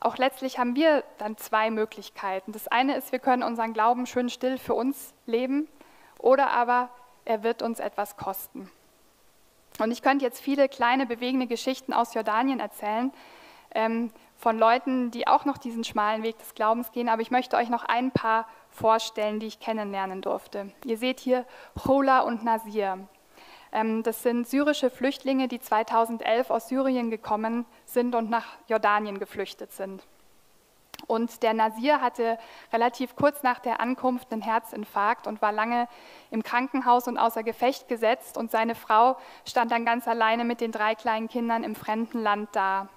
[0.00, 2.52] auch letztlich haben wir dann zwei Möglichkeiten.
[2.52, 5.68] Das eine ist, wir können unseren Glauben schön still für uns leben
[6.18, 6.90] oder aber
[7.24, 8.70] er wird uns etwas kosten.
[9.78, 13.12] Und ich könnte jetzt viele kleine bewegende Geschichten aus Jordanien erzählen,
[13.74, 17.56] ähm, von Leuten, die auch noch diesen schmalen Weg des Glaubens gehen, aber ich möchte
[17.56, 20.72] euch noch ein paar vorstellen, die ich kennenlernen durfte.
[20.84, 21.44] Ihr seht hier
[21.80, 22.98] Chola und Nasir.
[23.72, 29.72] Ähm, das sind syrische Flüchtlinge, die 2011 aus Syrien gekommen sind und nach Jordanien geflüchtet
[29.72, 30.02] sind.
[31.06, 32.38] Und der Nasir hatte
[32.72, 35.88] relativ kurz nach der Ankunft einen Herzinfarkt und war lange
[36.30, 38.36] im Krankenhaus und außer Gefecht gesetzt.
[38.36, 42.50] Und seine Frau stand dann ganz alleine mit den drei kleinen Kindern im fremden Land
[42.52, 42.88] da.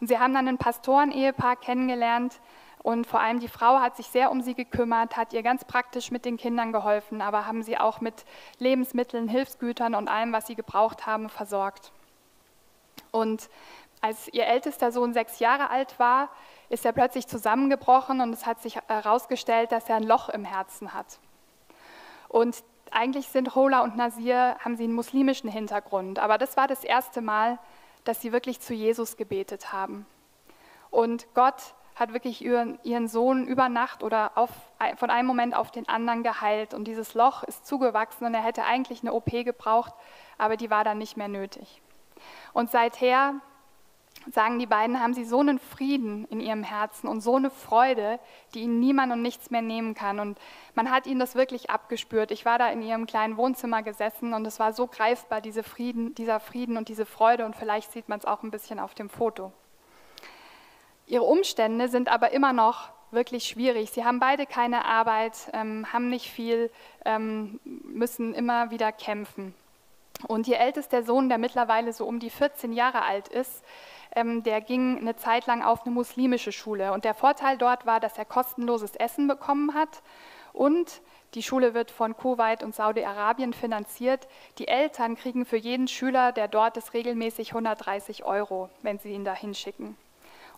[0.00, 2.40] Und sie haben dann ein Pastorenehepaar kennengelernt,
[2.82, 6.10] und vor allem die Frau hat sich sehr um sie gekümmert, hat ihr ganz praktisch
[6.10, 8.24] mit den Kindern geholfen, aber haben sie auch mit
[8.58, 11.92] Lebensmitteln, Hilfsgütern und allem, was sie gebraucht haben, versorgt.
[13.10, 13.50] Und
[14.00, 16.30] als ihr ältester Sohn sechs Jahre alt war,
[16.70, 20.94] ist er plötzlich zusammengebrochen und es hat sich herausgestellt, dass er ein Loch im Herzen
[20.94, 21.18] hat.
[22.28, 26.82] Und eigentlich sind Hola und Nasir, haben sie einen muslimischen Hintergrund, aber das war das
[26.82, 27.58] erste Mal,
[28.04, 30.06] dass sie wirklich zu Jesus gebetet haben.
[30.90, 34.50] Und Gott hat wirklich ihren, Sohn über Nacht oder auf,
[34.96, 36.72] von einem Moment auf den anderen geheilt.
[36.72, 39.92] Und dieses Loch ist zugewachsen und er hätte eigentlich eine OP gebraucht,
[40.38, 41.82] aber die war dann nicht mehr nötig.
[42.54, 43.34] Und seither,
[44.32, 48.18] sagen die beiden, haben sie so einen Frieden in ihrem Herzen und so eine Freude,
[48.54, 50.20] die ihnen niemand und nichts mehr nehmen kann.
[50.20, 50.38] Und
[50.74, 52.30] man hat ihnen das wirklich abgespürt.
[52.30, 56.14] Ich war da in ihrem kleinen Wohnzimmer gesessen und es war so greifbar, diese Frieden,
[56.14, 57.44] dieser Frieden und diese Freude.
[57.44, 59.52] Und vielleicht sieht man es auch ein bisschen auf dem Foto.
[61.10, 63.90] Ihre Umstände sind aber immer noch wirklich schwierig.
[63.90, 66.70] Sie haben beide keine Arbeit, ähm, haben nicht viel,
[67.04, 69.52] ähm, müssen immer wieder kämpfen.
[70.28, 73.64] Und ihr ältester Sohn, der mittlerweile so um die 14 Jahre alt ist,
[74.14, 76.92] ähm, der ging eine Zeit lang auf eine muslimische Schule.
[76.92, 80.02] Und der Vorteil dort war, dass er kostenloses Essen bekommen hat
[80.52, 81.00] und
[81.34, 84.28] die Schule wird von Kuwait und Saudi-Arabien finanziert.
[84.58, 89.24] Die Eltern kriegen für jeden Schüler, der dort ist, regelmäßig 130 Euro, wenn sie ihn
[89.24, 89.96] da hinschicken.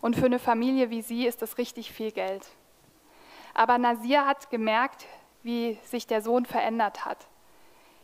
[0.03, 2.45] Und für eine Familie wie sie ist das richtig viel Geld.
[3.53, 5.05] Aber Nasir hat gemerkt,
[5.43, 7.25] wie sich der Sohn verändert hat,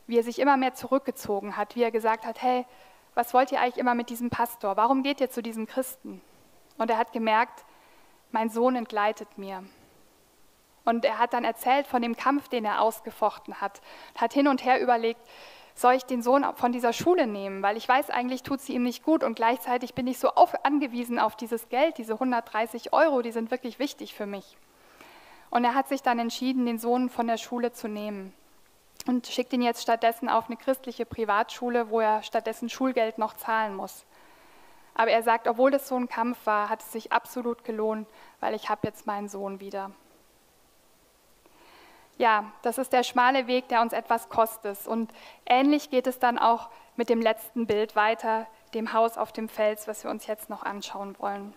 [0.08, 2.66] wie er sich immer mehr zurückgezogen hat, wie er gesagt hat, hey,
[3.16, 4.78] was wollt ihr eigentlich immer mit diesem Pastor?
[4.78, 6.22] Warum geht ihr zu diesem Christen?
[6.78, 7.66] Und er hat gemerkt,
[8.32, 9.66] mein Sohn entgleitet mir.
[10.86, 13.82] Und er hat dann erzählt von dem Kampf, den er ausgefochten hat,
[14.16, 15.20] hat hin und her überlegt,
[15.80, 18.84] soll ich den Sohn von dieser Schule nehmen, weil ich weiß, eigentlich tut sie ihm
[18.84, 23.22] nicht gut und gleichzeitig bin ich so auf, angewiesen auf dieses Geld, diese 130 Euro,
[23.22, 24.58] die sind wirklich wichtig für mich.
[25.50, 28.34] Und er hat sich dann entschieden, den Sohn von der Schule zu nehmen
[29.08, 33.74] und schickt ihn jetzt stattdessen auf eine christliche Privatschule, wo er stattdessen Schulgeld noch zahlen
[33.74, 34.06] muss.
[34.96, 38.06] Aber er sagt, obwohl das so ein Kampf war, hat es sich absolut gelohnt,
[38.42, 39.92] weil ich habe jetzt meinen Sohn wieder.
[42.20, 44.86] Ja, das ist der schmale Weg, der uns etwas kostet.
[44.86, 45.12] Und
[45.46, 49.88] ähnlich geht es dann auch mit dem letzten Bild weiter, dem Haus auf dem Fels,
[49.88, 51.54] was wir uns jetzt noch anschauen wollen.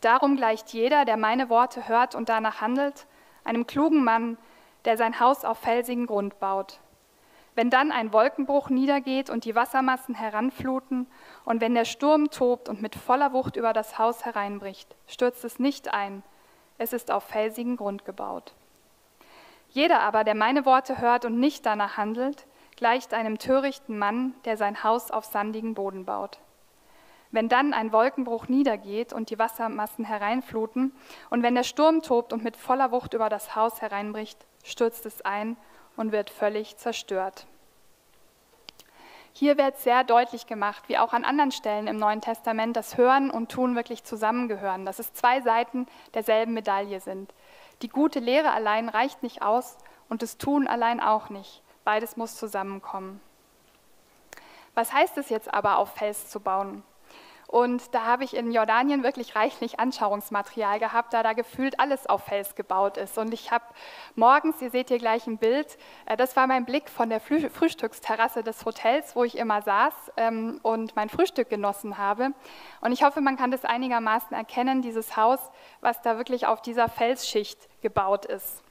[0.00, 3.06] Darum gleicht jeder, der meine Worte hört und danach handelt,
[3.44, 4.36] einem klugen Mann,
[4.84, 6.80] der sein Haus auf felsigen Grund baut.
[7.54, 11.06] Wenn dann ein Wolkenbruch niedergeht und die Wassermassen heranfluten
[11.44, 15.60] und wenn der Sturm tobt und mit voller Wucht über das Haus hereinbricht, stürzt es
[15.60, 16.24] nicht ein,
[16.78, 18.54] es ist auf felsigen Grund gebaut.
[19.68, 24.56] Jeder aber, der meine Worte hört und nicht danach handelt, gleicht einem törichten Mann, der
[24.56, 26.38] sein Haus auf sandigen Boden baut.
[27.30, 30.92] Wenn dann ein Wolkenbruch niedergeht und die Wassermassen hereinfluten
[31.28, 35.20] und wenn der Sturm tobt und mit voller Wucht über das Haus hereinbricht, stürzt es
[35.22, 35.56] ein
[35.96, 37.46] und wird völlig zerstört.
[39.34, 43.30] Hier wird sehr deutlich gemacht, wie auch an anderen Stellen im Neuen Testament, dass Hören
[43.30, 47.32] und Tun wirklich zusammengehören, dass es zwei Seiten derselben Medaille sind.
[47.82, 49.76] Die gute Lehre allein reicht nicht aus
[50.08, 51.62] und das Tun allein auch nicht.
[51.84, 53.20] Beides muss zusammenkommen.
[54.74, 56.82] Was heißt es jetzt aber, auf Fels zu bauen?
[57.48, 62.24] Und da habe ich in Jordanien wirklich reichlich Anschauungsmaterial gehabt, da da gefühlt alles auf
[62.24, 63.16] Fels gebaut ist.
[63.16, 63.64] Und ich habe
[64.14, 68.42] morgens, ihr seht hier gleich ein Bild, äh, das war mein Blick von der Frühstücksterrasse
[68.42, 72.32] des Hotels, wo ich immer saß ähm, und mein Frühstück genossen habe.
[72.82, 75.40] Und ich hoffe, man kann das einigermaßen erkennen, dieses Haus,
[75.80, 78.62] was da wirklich auf dieser Felsschicht gebaut ist.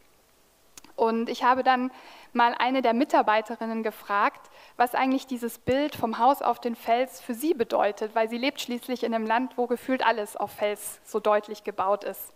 [0.95, 1.91] Und ich habe dann
[2.37, 7.33] mal eine der Mitarbeiterinnen gefragt, was eigentlich dieses Bild vom Haus auf den Fels für
[7.33, 11.19] sie bedeutet, weil sie lebt schließlich in einem Land, wo gefühlt alles auf Fels so
[11.19, 12.33] deutlich gebaut ist.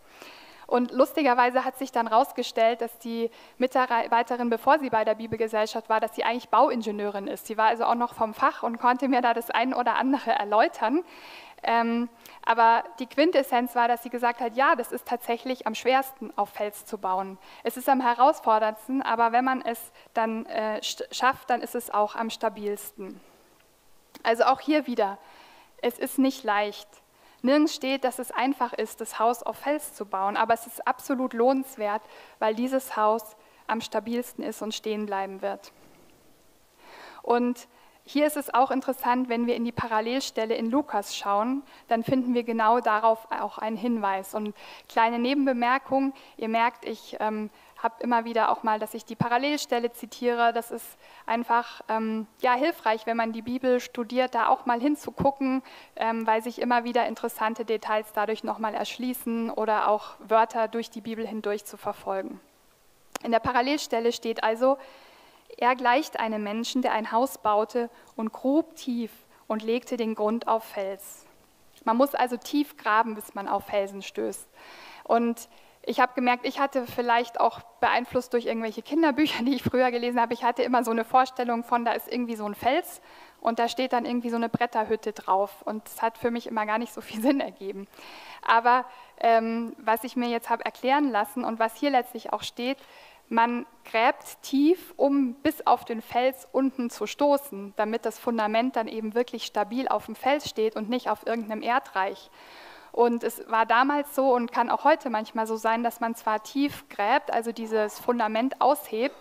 [0.72, 6.00] Und lustigerweise hat sich dann herausgestellt, dass die Mitarbeiterin, bevor sie bei der Bibelgesellschaft war,
[6.00, 7.46] dass sie eigentlich Bauingenieurin ist.
[7.48, 10.32] Sie war also auch noch vom Fach und konnte mir da das ein oder andere
[10.32, 11.04] erläutern.
[11.64, 12.10] Ähm,
[12.44, 16.50] aber die Quintessenz war, dass sie gesagt hat, ja, das ist tatsächlich am schwersten auf
[16.50, 17.38] Fels zu bauen.
[17.64, 22.16] Es ist am herausforderndsten, aber wenn man es dann äh, schafft, dann ist es auch
[22.16, 23.20] am stabilsten.
[24.24, 25.18] Also auch hier wieder,
[25.82, 26.88] es ist nicht leicht.
[27.44, 30.88] Nirgends steht, dass es einfach ist, das Haus auf Fels zu bauen, aber es ist
[30.88, 32.02] absolut lohnenswert,
[32.40, 33.36] weil dieses Haus
[33.68, 35.72] am stabilsten ist und stehen bleiben wird.
[37.24, 37.68] Und
[38.12, 42.34] hier ist es auch interessant, wenn wir in die Parallelstelle in Lukas schauen, dann finden
[42.34, 44.34] wir genau darauf auch einen Hinweis.
[44.34, 44.54] Und
[44.90, 47.50] kleine Nebenbemerkung, ihr merkt, ich ähm,
[47.82, 50.52] habe immer wieder auch mal, dass ich die Parallelstelle zitiere.
[50.52, 55.64] Das ist einfach ähm, ja, hilfreich, wenn man die Bibel studiert, da auch mal hinzugucken,
[55.96, 61.02] ähm, weil sich immer wieder interessante Details dadurch nochmal erschließen oder auch Wörter durch die
[61.02, 62.42] Bibel hindurch zu verfolgen.
[63.24, 64.78] In der Parallelstelle steht also,
[65.58, 69.12] er gleicht einem Menschen, der ein Haus baute und grub tief
[69.48, 71.26] und legte den Grund auf Fels.
[71.84, 74.48] Man muss also tief graben, bis man auf Felsen stößt.
[75.04, 75.50] Und
[75.84, 80.22] ich habe gemerkt, ich hatte vielleicht auch beeinflusst durch irgendwelche Kinderbücher, die ich früher gelesen
[80.22, 83.02] habe, ich hatte immer so eine Vorstellung von, da ist irgendwie so ein Fels
[83.40, 85.64] und da steht dann irgendwie so eine Bretterhütte drauf.
[85.64, 87.88] Und das hat für mich immer gar nicht so viel Sinn ergeben.
[88.48, 88.86] Aber
[89.20, 92.78] ähm, was ich mir jetzt habe erklären lassen und was hier letztlich auch steht,
[93.32, 98.88] man gräbt tief, um bis auf den Fels unten zu stoßen, damit das Fundament dann
[98.88, 102.30] eben wirklich stabil auf dem Fels steht und nicht auf irgendeinem Erdreich.
[102.92, 106.44] Und es war damals so und kann auch heute manchmal so sein, dass man zwar
[106.44, 109.16] tief gräbt, also dieses Fundament aushebt,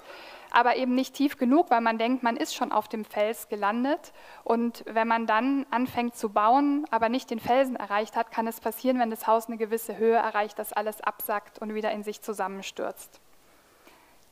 [0.51, 4.13] aber eben nicht tief genug, weil man denkt, man ist schon auf dem Fels gelandet.
[4.43, 8.59] Und wenn man dann anfängt zu bauen, aber nicht den Felsen erreicht hat, kann es
[8.59, 12.23] passieren, wenn das Haus eine gewisse Höhe erreicht, dass alles absackt und wieder in sich
[12.23, 13.21] zusammenstürzt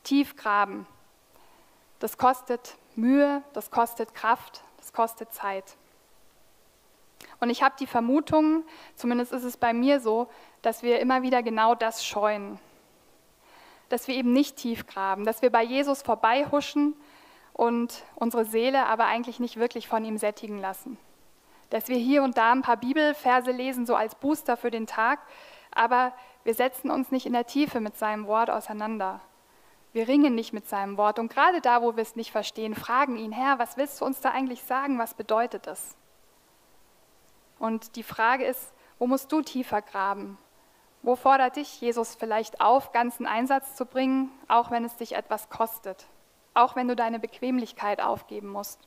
[0.08, 0.86] tief graben.
[1.98, 5.76] Das kostet Mühe, das kostet Kraft, das kostet Zeit.
[7.40, 8.64] Und ich habe die Vermutung,
[8.96, 10.28] zumindest ist es bei mir so,
[10.62, 12.58] dass wir immer wieder genau das scheuen.
[13.90, 16.94] Dass wir eben nicht tief graben, dass wir bei Jesus vorbeihuschen
[17.52, 20.96] und unsere Seele aber eigentlich nicht wirklich von ihm sättigen lassen.
[21.70, 25.20] Dass wir hier und da ein paar Bibelverse lesen, so als Booster für den Tag,
[25.70, 29.20] aber wir setzen uns nicht in der Tiefe mit seinem Wort auseinander.
[29.92, 31.18] Wir ringen nicht mit seinem Wort.
[31.18, 34.20] Und gerade da, wo wir es nicht verstehen, fragen ihn, Herr, was willst du uns
[34.20, 34.98] da eigentlich sagen?
[34.98, 35.96] Was bedeutet das?
[37.59, 40.38] Und die Frage ist, wo musst du tiefer graben?
[41.03, 45.48] Wo fordert dich Jesus vielleicht auf, ganzen Einsatz zu bringen, auch wenn es dich etwas
[45.48, 46.07] kostet?
[46.55, 48.81] Auch wenn du deine Bequemlichkeit aufgeben musst?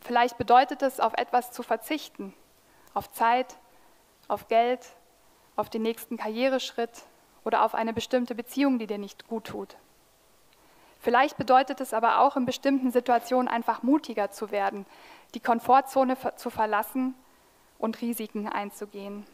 [0.00, 2.34] Vielleicht bedeutet es, auf etwas zu verzichten,
[2.94, 3.58] auf Zeit,
[4.28, 4.96] auf Geld,
[5.54, 7.04] auf den nächsten Karriereschritt,
[7.44, 9.76] oder auf eine bestimmte Beziehung, die dir nicht gut tut.
[11.00, 14.86] Vielleicht bedeutet es aber auch in bestimmten Situationen einfach mutiger zu werden,
[15.34, 17.14] die Komfortzone zu verlassen
[17.78, 19.26] und Risiken einzugehen.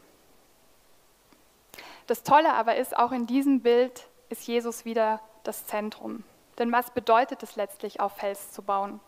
[2.07, 6.23] Das Tolle aber ist, auch in diesem Bild ist Jesus wieder das Zentrum.
[6.57, 8.99] Denn was bedeutet es letztlich, auf Fels zu bauen?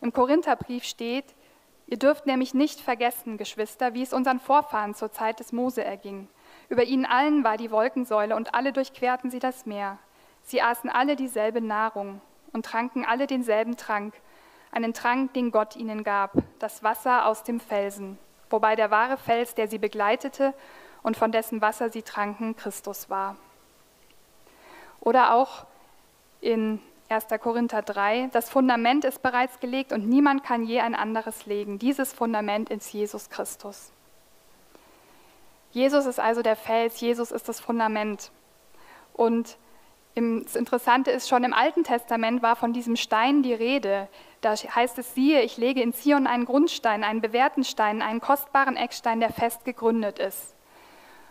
[0.00, 1.36] Im Korintherbrief steht,
[1.86, 6.28] ihr dürft nämlich nicht vergessen, Geschwister, wie es unseren Vorfahren zur Zeit des Mose erging.
[6.68, 9.98] Über ihnen allen war die Wolkensäule und alle durchquerten sie das Meer.
[10.42, 12.20] Sie aßen alle dieselbe Nahrung
[12.52, 14.14] und tranken alle denselben Trank,
[14.70, 18.18] einen Trank, den Gott ihnen gab, das Wasser aus dem Felsen,
[18.50, 20.54] wobei der wahre Fels, der sie begleitete
[21.02, 23.36] und von dessen Wasser sie tranken, Christus war.
[25.00, 25.64] Oder auch
[26.40, 27.26] in 1.
[27.40, 31.78] Korinther 3, das Fundament ist bereits gelegt und niemand kann je ein anderes legen.
[31.78, 33.92] Dieses Fundament ist Jesus Christus.
[35.70, 38.30] Jesus ist also der Fels, Jesus ist das Fundament.
[39.12, 39.58] Und
[40.14, 44.08] das Interessante ist, schon im Alten Testament war von diesem Stein die Rede.
[44.40, 48.76] Da heißt es, siehe, ich lege in Zion einen Grundstein, einen bewährten Stein, einen kostbaren
[48.76, 50.56] Eckstein, der fest gegründet ist.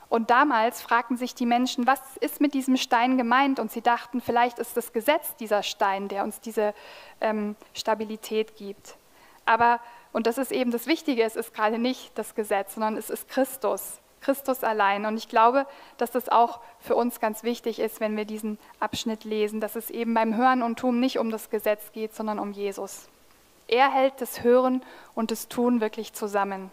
[0.09, 3.59] Und damals fragten sich die Menschen, was ist mit diesem Stein gemeint?
[3.59, 6.73] Und sie dachten, vielleicht ist das Gesetz dieser Stein, der uns diese
[7.19, 8.95] ähm, Stabilität gibt.
[9.45, 9.81] Aber,
[10.13, 13.27] und das ist eben das Wichtige, es ist gerade nicht das Gesetz, sondern es ist
[13.27, 15.05] Christus, Christus allein.
[15.05, 15.65] Und ich glaube,
[15.97, 19.89] dass das auch für uns ganz wichtig ist, wenn wir diesen Abschnitt lesen, dass es
[19.89, 23.07] eben beim Hören und Tun nicht um das Gesetz geht, sondern um Jesus.
[23.67, 24.81] Er hält das Hören
[25.13, 26.71] und das Tun wirklich zusammen.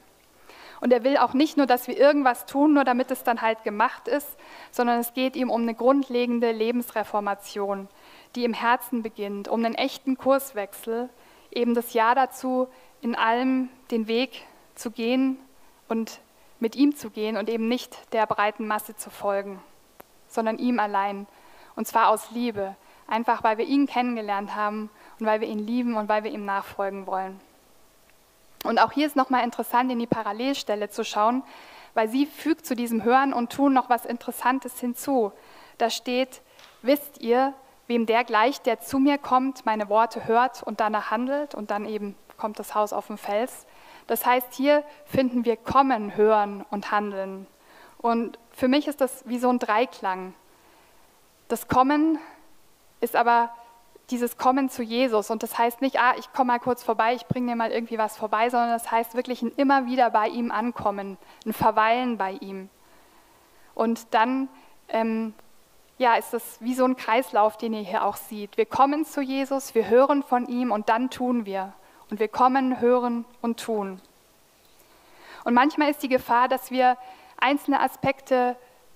[0.80, 3.64] Und er will auch nicht nur, dass wir irgendwas tun, nur damit es dann halt
[3.64, 4.28] gemacht ist,
[4.70, 7.88] sondern es geht ihm um eine grundlegende Lebensreformation,
[8.34, 11.08] die im Herzen beginnt, um einen echten Kurswechsel,
[11.50, 12.68] eben das Ja dazu,
[13.00, 14.42] in allem den Weg
[14.74, 15.38] zu gehen
[15.88, 16.20] und
[16.60, 19.60] mit ihm zu gehen und eben nicht der breiten Masse zu folgen,
[20.28, 21.26] sondern ihm allein.
[21.76, 25.96] Und zwar aus Liebe, einfach weil wir ihn kennengelernt haben und weil wir ihn lieben
[25.96, 27.40] und weil wir ihm nachfolgen wollen.
[28.64, 31.42] Und auch hier ist nochmal interessant, in die Parallelstelle zu schauen,
[31.92, 35.32] weil sie fügt zu diesem Hören und Tun noch was Interessantes hinzu.
[35.78, 36.40] Da steht,
[36.82, 37.52] wisst ihr,
[37.86, 41.84] wem der gleicht, der zu mir kommt, meine Worte hört und danach handelt und dann
[41.84, 43.66] eben kommt das Haus auf den Fels.
[44.06, 47.46] Das heißt, hier finden wir Kommen, Hören und Handeln.
[47.98, 50.34] Und für mich ist das wie so ein Dreiklang.
[51.48, 52.18] Das Kommen
[53.00, 53.50] ist aber
[54.10, 55.30] dieses Kommen zu Jesus.
[55.30, 57.98] Und das heißt nicht, ah, ich komme mal kurz vorbei, ich bringe dir mal irgendwie
[57.98, 62.32] was vorbei, sondern das heißt wirklich ein immer wieder bei ihm ankommen, ein Verweilen bei
[62.32, 62.68] ihm.
[63.74, 64.48] Und dann
[64.88, 65.34] ähm,
[65.98, 68.56] ja, ist das wie so ein Kreislauf, den ihr hier auch seht.
[68.56, 71.72] Wir kommen zu Jesus, wir hören von ihm und dann tun wir.
[72.14, 74.00] Und wir kommen, hören und tun.
[75.42, 76.96] Und manchmal ist die Gefahr, dass wir
[77.38, 78.54] einzelne Aspekte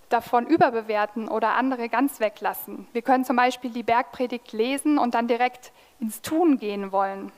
[0.09, 2.87] davon überbewerten oder andere ganz weglassen.
[2.92, 7.33] Wir können zum Beispiel die Bergpredigt lesen und dann direkt ins Tun gehen wollen.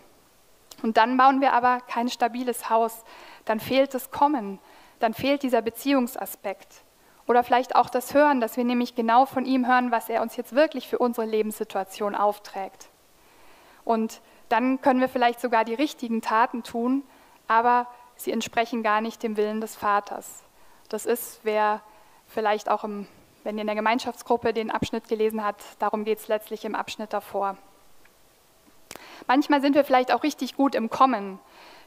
[0.83, 3.03] Und dann bauen wir aber kein stabiles Haus.
[3.47, 4.59] Dann fehlt das Kommen,
[4.99, 6.83] dann fehlt dieser Beziehungsaspekt.
[7.27, 10.37] Oder vielleicht auch das Hören, dass wir nämlich genau von ihm hören, was er uns
[10.37, 12.91] jetzt wirklich für unsere Lebenssituation aufträgt.
[13.83, 17.03] Und dann können wir vielleicht sogar die richtigen Taten tun,
[17.49, 17.87] aber
[18.17, 20.43] sie entsprechen gar nicht dem Willen des Vaters.
[20.89, 21.81] Das ist, wer
[22.27, 23.07] vielleicht auch, im,
[23.45, 27.13] wenn ihr in der Gemeinschaftsgruppe den Abschnitt gelesen habt, darum geht es letztlich im Abschnitt
[27.13, 27.57] davor.
[29.27, 31.39] Manchmal sind wir vielleicht auch richtig gut im Kommen.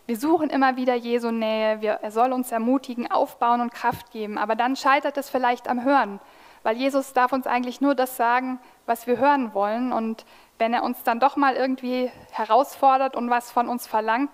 [0.06, 4.38] Wir suchen immer wieder Jesu Nähe, wir, er soll uns ermutigen, aufbauen und Kraft geben,
[4.38, 6.20] aber dann scheitert es vielleicht am Hören,
[6.64, 10.26] weil Jesus darf uns eigentlich nur das sagen, was wir hören wollen und
[10.60, 14.32] wenn er uns dann doch mal irgendwie herausfordert und was von uns verlangt,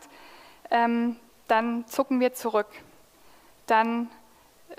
[0.72, 1.16] ähm,
[1.48, 2.68] dann zucken wir zurück.
[3.66, 4.10] Dann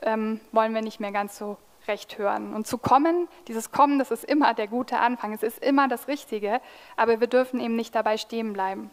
[0.03, 1.57] ähm, wollen wir nicht mehr ganz so
[1.89, 2.55] recht hören.
[2.55, 6.09] Und zu kommen, dieses Kommen, das ist immer der gute Anfang, es ist immer das
[6.09, 6.61] Richtige,
[6.97, 8.91] aber wir dürfen eben nicht dabei stehen bleiben.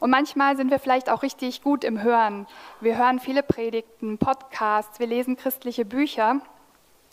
[0.00, 2.46] Und manchmal sind wir vielleicht auch richtig gut im Hören.
[2.80, 6.40] Wir hören viele Predigten, Podcasts, wir lesen christliche Bücher.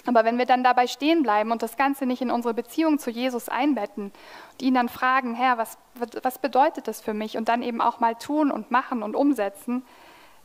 [0.05, 3.09] Aber wenn wir dann dabei stehen bleiben und das Ganze nicht in unsere Beziehung zu
[3.09, 4.11] Jesus einbetten
[4.51, 5.77] und ihn dann fragen, Herr, was,
[6.21, 7.37] was bedeutet das für mich?
[7.37, 9.83] Und dann eben auch mal tun und machen und umsetzen,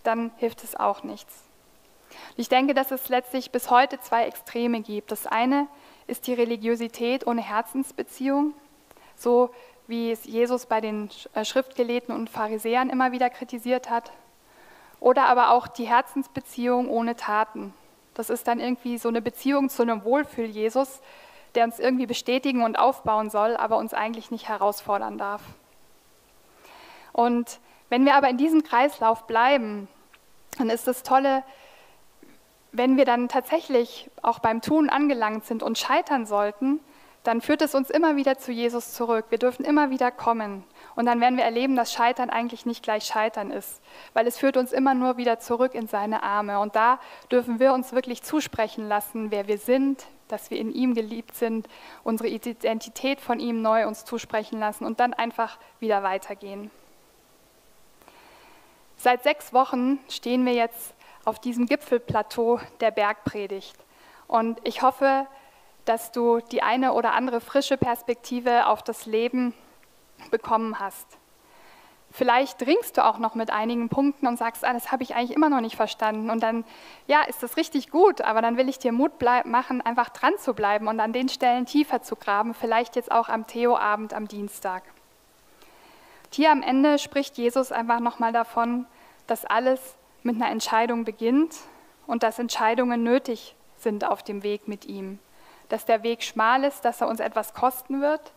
[0.03, 1.45] dann hilft es auch nichts.
[2.37, 5.13] Ich denke, dass es letztlich bis heute zwei Extreme gibt.
[5.13, 5.69] Das eine
[6.07, 8.55] ist die Religiosität ohne Herzensbeziehung,
[9.15, 9.51] so
[9.87, 14.11] wie es Jesus bei den äh, Schriftgelehrten und Pharisäern immer wieder kritisiert hat.
[15.01, 17.73] Oder aber auch die Herzensbeziehung ohne Taten.
[18.21, 21.01] Das ist dann irgendwie so eine Beziehung zu einem Wohlfühl-Jesus,
[21.55, 25.41] der uns irgendwie bestätigen und aufbauen soll, aber uns eigentlich nicht herausfordern darf.
[27.15, 29.89] Und wenn wir aber in diesem Kreislauf bleiben,
[30.59, 31.43] dann ist das Tolle,
[32.73, 36.79] wenn wir dann tatsächlich auch beim Tun angelangt sind und scheitern sollten,
[37.25, 39.25] dann führt es uns immer wieder zu Jesus zurück.
[39.31, 40.63] Wir dürfen immer wieder kommen.
[40.97, 43.81] Und dann werden wir erleben, dass Scheitern eigentlich nicht gleich Scheitern ist,
[44.13, 46.59] weil es führt uns immer nur wieder zurück in seine Arme.
[46.61, 46.99] Und da
[47.31, 51.69] dürfen wir uns wirklich zusprechen lassen, wer wir sind, dass wir in ihm geliebt sind,
[52.05, 56.71] unsere Identität von ihm neu uns zusprechen lassen und dann einfach wieder weitergehen.
[58.97, 63.77] Seit sechs Wochen stehen wir jetzt auf diesem Gipfelplateau der Bergpredigt.
[64.29, 65.27] Und ich hoffe,
[65.85, 69.55] dass du die eine oder andere frische Perspektive auf das Leben
[70.31, 71.19] bekommen hast.
[72.13, 75.37] Vielleicht ringst du auch noch mit einigen Punkten und sagst, ah, das habe ich eigentlich
[75.37, 76.29] immer noch nicht verstanden.
[76.29, 76.65] Und dann,
[77.07, 79.13] ja, ist das richtig gut, aber dann will ich dir Mut
[79.45, 83.29] machen, einfach dran zu bleiben und an den Stellen tiefer zu graben, vielleicht jetzt auch
[83.29, 84.83] am Theo-Abend am Dienstag.
[86.33, 88.87] Hier am Ende spricht Jesus einfach nochmal davon,
[89.29, 91.57] dass alles mit einer Entscheidung beginnt
[92.09, 95.21] und dass Entscheidungen nötig sind auf dem Weg mit ihm.
[95.69, 98.33] Dass der Weg schmal ist, dass er uns etwas kosten wird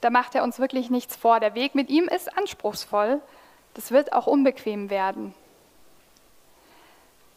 [0.00, 1.40] da macht er uns wirklich nichts vor.
[1.40, 3.20] Der Weg mit ihm ist anspruchsvoll.
[3.74, 5.34] Das wird auch unbequem werden.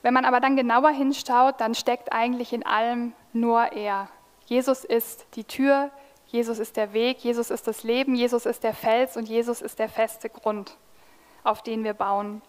[0.01, 4.09] Wenn man aber dann genauer hinschaut, dann steckt eigentlich in allem nur er.
[4.45, 5.91] Jesus ist die Tür,
[6.27, 9.79] Jesus ist der Weg, Jesus ist das Leben, Jesus ist der Fels und Jesus ist
[9.79, 10.75] der feste Grund,
[11.43, 12.41] auf den wir bauen.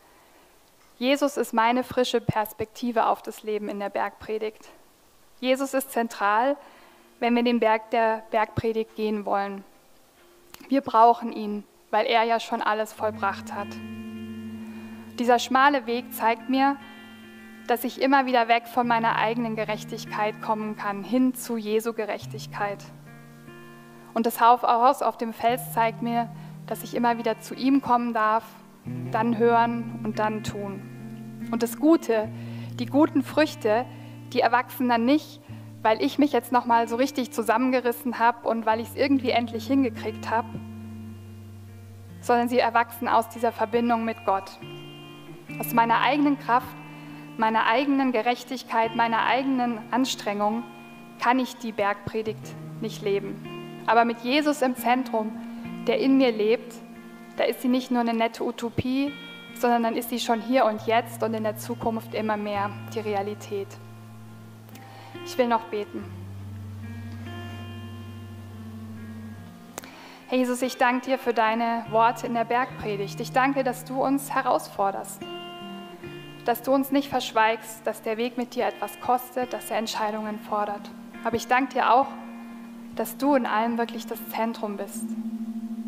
[0.98, 4.68] Jesus ist meine frische Perspektive auf das Leben in der Bergpredigt.
[5.40, 6.56] Jesus ist zentral,
[7.20, 9.64] wenn wir den Berg der Bergpredigt gehen wollen.
[10.68, 13.68] Wir brauchen ihn, weil er ja schon alles vollbracht hat.
[15.18, 16.76] Dieser schmale Weg zeigt mir,
[17.66, 22.82] dass ich immer wieder weg von meiner eigenen Gerechtigkeit kommen kann, hin zu Jesu Gerechtigkeit.
[24.12, 26.28] Und das Haus auf dem Fels zeigt mir,
[26.66, 28.44] dass ich immer wieder zu ihm kommen darf,
[29.10, 31.48] dann hören und dann tun.
[31.50, 32.28] Und das Gute,
[32.78, 33.86] die guten Früchte,
[34.32, 35.40] die erwachsen dann nicht
[35.84, 39.30] weil ich mich jetzt noch mal so richtig zusammengerissen habe und weil ich es irgendwie
[39.30, 40.48] endlich hingekriegt habe,
[42.22, 44.58] sondern sie erwachsen aus dieser Verbindung mit Gott.
[45.60, 46.74] Aus meiner eigenen Kraft,
[47.36, 50.62] meiner eigenen Gerechtigkeit, meiner eigenen Anstrengung
[51.22, 53.36] kann ich die Bergpredigt nicht leben.
[53.86, 55.32] Aber mit Jesus im Zentrum,
[55.86, 56.72] der in mir lebt,
[57.36, 59.12] da ist sie nicht nur eine nette Utopie,
[59.58, 63.00] sondern dann ist sie schon hier und jetzt und in der Zukunft immer mehr die
[63.00, 63.68] Realität.
[65.24, 66.04] Ich will noch beten.
[70.28, 73.20] Herr Jesus, ich danke dir für deine Worte in der Bergpredigt.
[73.20, 75.22] Ich danke, dass du uns herausforderst,
[76.44, 80.38] dass du uns nicht verschweigst, dass der Weg mit dir etwas kostet, dass er Entscheidungen
[80.40, 80.90] fordert.
[81.24, 82.08] Aber ich danke dir auch,
[82.96, 85.04] dass du in allem wirklich das Zentrum bist,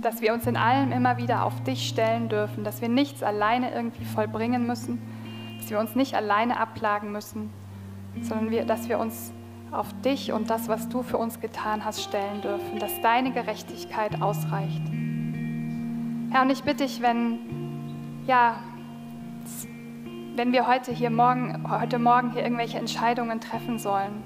[0.00, 3.74] dass wir uns in allem immer wieder auf dich stellen dürfen, dass wir nichts alleine
[3.74, 5.00] irgendwie vollbringen müssen,
[5.58, 7.50] dass wir uns nicht alleine abplagen müssen,
[8.22, 9.32] sondern wir, dass wir uns
[9.70, 14.22] auf dich und das, was du für uns getan hast, stellen dürfen, dass deine Gerechtigkeit
[14.22, 14.82] ausreicht.
[16.30, 17.38] Herr, und ich bitte dich, wenn,
[18.26, 18.56] ja,
[20.34, 24.22] wenn wir heute hier morgen, heute Morgen hier irgendwelche Entscheidungen treffen sollen,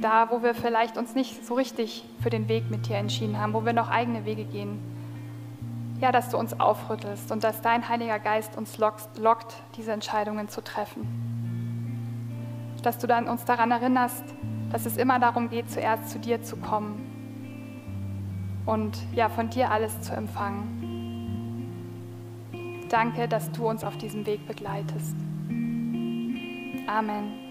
[0.00, 3.54] da, wo wir vielleicht uns nicht so richtig für den Weg mit dir entschieden haben,
[3.54, 4.80] wo wir noch eigene Wege gehen,
[6.00, 10.48] ja, dass du uns aufrüttelst und dass dein Heiliger Geist uns lockt, lockt diese Entscheidungen
[10.48, 11.31] zu treffen
[12.82, 14.24] dass du dann uns daran erinnerst,
[14.70, 17.12] dass es immer darum geht, zuerst zu dir zu kommen
[18.66, 20.78] und ja, von dir alles zu empfangen.
[22.88, 25.16] Danke, dass du uns auf diesem Weg begleitest.
[26.86, 27.41] Amen.